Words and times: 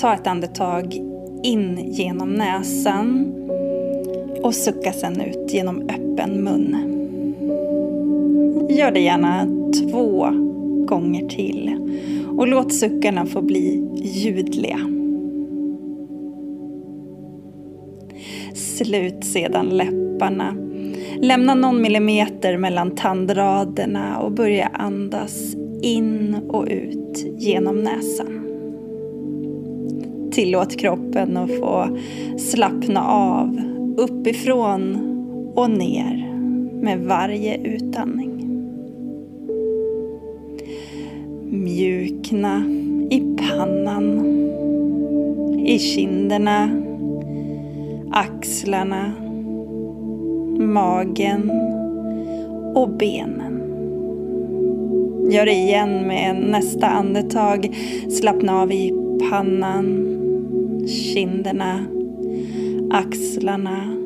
Ta 0.00 0.14
ett 0.14 0.26
andetag 0.26 0.94
in 1.42 1.92
genom 1.92 2.34
näsan 2.34 3.34
och 4.42 4.54
sucka 4.54 4.92
sen 4.92 5.20
ut 5.20 5.54
genom 5.54 5.82
öppen 5.82 6.44
mun. 6.44 6.76
Gör 8.70 8.90
det 8.90 9.00
gärna 9.00 9.46
två 9.80 10.28
gånger 10.86 11.28
till 11.28 11.70
och 12.38 12.48
låt 12.48 12.72
suckarna 12.72 13.26
få 13.26 13.42
bli 13.42 13.90
ljudliga. 13.96 14.78
Slut 18.54 19.24
sedan 19.24 19.66
läpparna. 19.66 20.56
Lämna 21.16 21.54
någon 21.54 21.82
millimeter 21.82 22.56
mellan 22.56 22.90
tandraderna 22.90 24.18
och 24.18 24.32
börja 24.32 24.66
andas 24.66 25.54
in 25.82 26.36
och 26.48 26.66
ut 26.70 27.24
genom 27.38 27.82
näsan. 27.82 28.47
Tillåt 30.38 30.76
kroppen 30.76 31.36
att 31.36 31.50
få 31.50 31.98
slappna 32.38 33.04
av 33.08 33.60
uppifrån 33.96 34.96
och 35.56 35.70
ner 35.70 36.32
med 36.82 37.00
varje 37.00 37.56
utandning. 37.56 38.30
Mjukna 41.50 42.64
i 43.10 43.20
pannan, 43.20 44.26
i 45.66 45.78
kinderna, 45.78 46.70
axlarna, 48.10 49.12
magen 50.58 51.50
och 52.74 52.88
benen. 52.88 53.62
Gör 55.30 55.46
det 55.46 55.54
igen 55.54 56.06
med 56.06 56.50
nästa 56.50 56.86
andetag. 56.86 57.76
Slappna 58.10 58.62
av 58.62 58.72
i 58.72 58.92
pannan, 59.30 60.17
kinderna, 60.88 61.86
axlarna, 62.90 63.96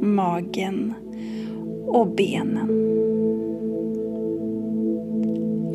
magen 0.00 0.94
och 1.86 2.06
benen. 2.06 2.68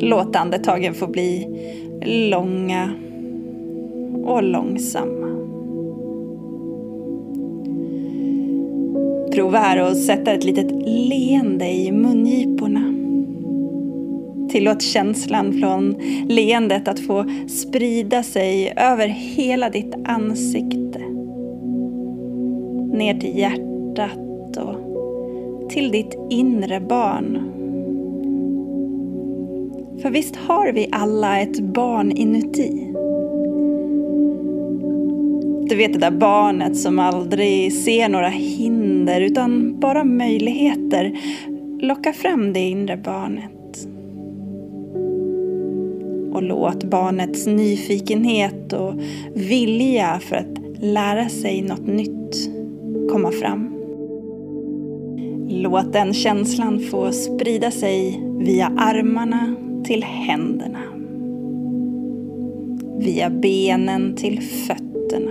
Låt 0.00 0.36
andetagen 0.36 0.94
få 0.94 1.06
bli 1.06 1.46
långa 2.30 2.90
och 4.24 4.42
långsamma. 4.42 5.28
Prova 9.32 9.58
här 9.58 9.78
att 9.78 10.02
sätta 10.02 10.32
ett 10.32 10.44
litet 10.44 10.72
leende 10.86 11.70
i 11.70 11.92
mungiporna. 11.92 13.03
Tillåt 14.54 14.82
känslan 14.82 15.52
från 15.52 15.94
leendet 16.28 16.88
att 16.88 17.00
få 17.00 17.24
sprida 17.48 18.22
sig 18.22 18.72
över 18.76 19.08
hela 19.08 19.70
ditt 19.70 19.94
ansikte. 20.04 20.98
Ner 22.92 23.18
till 23.20 23.38
hjärtat 23.38 24.56
och 24.56 25.70
till 25.70 25.90
ditt 25.90 26.18
inre 26.30 26.80
barn. 26.80 27.38
För 30.02 30.10
visst 30.10 30.36
har 30.36 30.72
vi 30.72 30.88
alla 30.92 31.40
ett 31.40 31.60
barn 31.60 32.12
inuti? 32.12 32.92
Du 35.68 35.76
vet 35.76 35.92
det 35.92 35.98
där 35.98 36.18
barnet 36.18 36.76
som 36.76 36.98
aldrig 36.98 37.72
ser 37.72 38.08
några 38.08 38.28
hinder 38.28 39.20
utan 39.20 39.80
bara 39.80 40.04
möjligheter. 40.04 41.18
Locka 41.80 42.12
fram 42.12 42.52
det 42.52 42.60
inre 42.60 42.96
barnet 42.96 43.54
och 46.34 46.42
låt 46.42 46.84
barnets 46.84 47.46
nyfikenhet 47.46 48.72
och 48.72 48.94
vilja 49.34 50.20
för 50.20 50.36
att 50.36 50.82
lära 50.82 51.28
sig 51.28 51.62
något 51.62 51.86
nytt 51.86 52.50
komma 53.10 53.30
fram. 53.30 53.70
Låt 55.48 55.92
den 55.92 56.14
känslan 56.14 56.80
få 56.80 57.12
sprida 57.12 57.70
sig 57.70 58.20
via 58.38 58.66
armarna 58.66 59.54
till 59.84 60.04
händerna. 60.04 60.80
Via 62.98 63.30
benen 63.30 64.16
till 64.16 64.40
fötterna. 64.40 65.30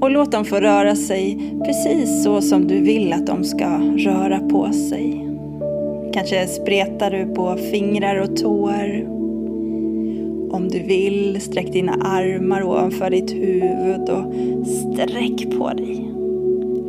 Och 0.00 0.10
låt 0.10 0.32
dem 0.32 0.44
få 0.44 0.56
röra 0.56 0.96
sig 0.96 1.52
precis 1.64 2.24
så 2.24 2.40
som 2.40 2.66
du 2.66 2.80
vill 2.80 3.12
att 3.12 3.26
de 3.26 3.44
ska 3.44 3.78
röra 3.96 4.38
på 4.38 4.72
sig. 4.72 5.29
Kanske 6.12 6.46
spretar 6.46 7.10
du 7.10 7.34
på 7.34 7.56
fingrar 7.56 8.22
och 8.22 8.36
tår. 8.36 9.06
Om 10.50 10.68
du 10.68 10.78
vill, 10.78 11.40
sträck 11.40 11.72
dina 11.72 11.92
armar 11.92 12.62
ovanför 12.62 13.10
ditt 13.10 13.30
huvud 13.32 14.08
och 14.08 14.34
sträck 14.66 15.58
på 15.58 15.68
dig. 15.68 16.10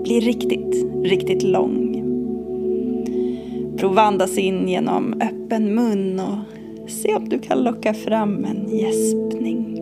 Bli 0.04 0.20
riktigt, 0.20 0.86
riktigt 1.04 1.44
lång. 1.44 2.04
Prova 3.78 4.02
andas 4.02 4.38
in 4.38 4.68
genom 4.68 5.22
öppen 5.22 5.76
mun 5.76 6.20
och 6.20 6.90
se 6.90 7.16
om 7.16 7.30
du 7.30 7.40
kan 7.40 7.64
locka 7.64 7.94
fram 7.94 8.46
en 8.46 8.78
gäspning. 8.78 9.81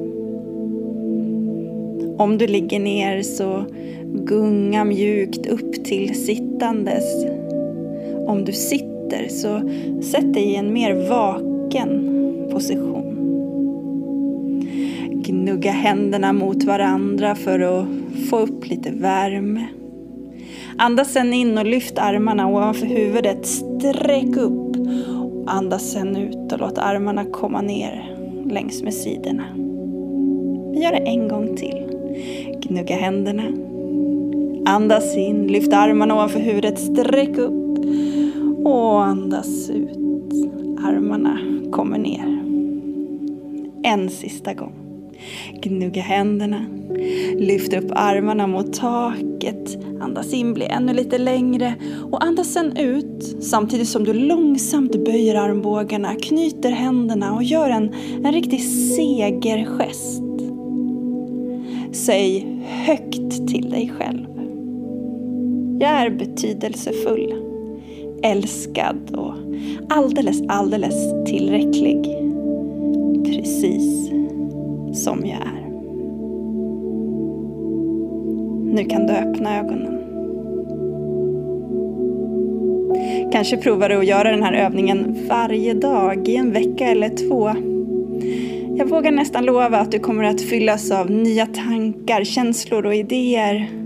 Om 2.17 2.37
du 2.37 2.47
ligger 2.47 2.79
ner 2.79 3.21
så 3.21 3.65
gunga 4.13 4.85
mjukt 4.85 5.47
upp 5.47 5.85
till 5.85 6.25
sittandes. 6.25 7.25
Om 8.27 8.45
du 8.45 8.51
sitter 8.51 8.88
sitter 9.09 9.27
så 9.27 9.61
sätt 10.11 10.33
dig 10.33 10.43
i 10.43 10.55
en 10.55 10.73
mer 10.73 11.09
vaken 11.09 12.05
position. 12.51 13.05
Gnugga 15.11 15.71
händerna 15.71 16.33
mot 16.33 16.63
varandra 16.63 17.35
för 17.35 17.59
att 17.59 17.85
få 18.29 18.39
upp 18.39 18.67
lite 18.69 18.91
värme. 18.91 19.67
Andas 20.77 21.13
sen 21.13 21.33
in 21.33 21.57
och 21.57 21.65
lyft 21.65 21.97
armarna 21.97 22.47
ovanför 22.47 22.85
huvudet. 22.85 23.45
Sträck 23.45 24.37
upp. 24.37 24.75
Andas 25.47 25.91
sen 25.91 26.15
ut 26.15 26.53
och 26.53 26.59
låt 26.59 26.77
armarna 26.77 27.25
komma 27.25 27.61
ner 27.61 28.15
längs 28.49 28.83
med 28.83 28.93
sidorna. 28.93 29.43
Vi 30.73 30.83
gör 30.83 30.91
det 30.91 30.97
en 30.97 31.27
gång 31.27 31.55
till. 31.55 31.85
Gnugga 32.61 32.95
händerna. 32.95 33.43
Andas 34.65 35.17
in, 35.17 35.47
lyft 35.47 35.73
armarna 35.73 36.13
ovanför 36.13 36.39
huvudet, 36.39 36.79
sträck 36.79 37.37
upp. 37.37 37.68
Och 38.65 39.03
andas 39.03 39.69
ut. 39.69 39.97
Armarna 40.83 41.39
kommer 41.71 41.97
ner. 41.97 42.43
En 43.83 44.09
sista 44.09 44.53
gång. 44.53 44.73
Gnugga 45.61 46.01
händerna. 46.01 46.65
Lyft 47.37 47.73
upp 47.73 47.91
armarna 47.91 48.47
mot 48.47 48.73
taket. 48.73 49.77
Andas 50.01 50.33
in, 50.33 50.53
bli 50.53 50.65
ännu 50.65 50.93
lite 50.93 51.17
längre. 51.17 51.73
Och 52.11 52.23
andas 52.23 52.47
sen 52.47 52.77
ut 52.77 53.37
samtidigt 53.41 53.87
som 53.87 54.03
du 54.03 54.13
långsamt 54.13 55.05
böjer 55.05 55.35
armbågarna, 55.35 56.15
knyter 56.15 56.71
händerna 56.71 57.35
och 57.35 57.43
gör 57.43 57.69
en, 57.69 57.93
en 58.23 58.31
riktig 58.31 58.61
segergest. 58.95 60.23
Säg 61.91 62.59
högt 62.65 63.47
till 63.47 63.69
dig 63.69 63.91
själv. 63.97 64.25
Jag 65.79 65.89
är 65.89 66.09
betydelsefull 66.09 67.48
älskad 68.23 69.15
och 69.15 69.33
alldeles, 69.89 70.41
alldeles 70.47 71.25
tillräcklig. 71.25 72.05
Precis 73.25 74.09
som 74.93 75.25
jag 75.25 75.41
är. 75.41 75.69
Nu 78.73 78.85
kan 78.85 79.07
du 79.07 79.13
öppna 79.13 79.59
ögonen. 79.59 79.99
Kanske 83.31 83.57
provar 83.57 83.89
du 83.89 83.95
att 83.95 84.07
göra 84.07 84.31
den 84.31 84.43
här 84.43 84.53
övningen 84.53 85.17
varje 85.29 85.73
dag 85.73 86.27
i 86.27 86.35
en 86.35 86.51
vecka 86.51 86.87
eller 86.87 87.09
två. 87.09 87.51
Jag 88.77 88.89
vågar 88.89 89.11
nästan 89.11 89.45
lova 89.45 89.77
att 89.77 89.91
du 89.91 89.99
kommer 89.99 90.23
att 90.23 90.41
fyllas 90.41 90.91
av 90.91 91.11
nya 91.11 91.45
tankar, 91.45 92.23
känslor 92.23 92.85
och 92.85 92.95
idéer 92.95 93.78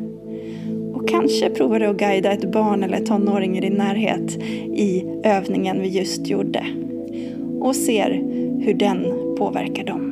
och 1.04 1.10
kanske 1.10 1.50
provar 1.50 1.80
du 1.80 1.86
att 1.86 1.98
guida 1.98 2.32
ett 2.32 2.52
barn 2.52 2.84
eller 2.84 3.00
tonåring 3.00 3.58
i 3.58 3.62
din 3.62 3.74
närhet 3.74 4.36
i 4.76 5.06
övningen 5.24 5.82
vi 5.82 5.88
just 5.88 6.28
gjorde 6.28 6.66
och 7.60 7.76
ser 7.76 8.10
hur 8.60 8.74
den 8.74 9.04
påverkar 9.38 9.84
dem. 9.84 10.03